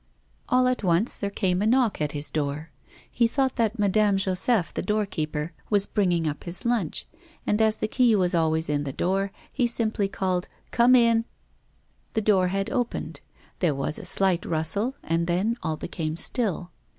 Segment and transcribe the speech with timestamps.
[0.49, 2.71] All at once there came a knock at his door.
[3.11, 7.05] He thought that Madame Joseph, the doorkeeper, was bringing up his lunch,
[7.45, 11.25] and as the key was always in the door, he simply called: 'Come in!'
[12.13, 13.21] The door had opened;
[13.59, 16.71] there was a slight rustle, and then all became still.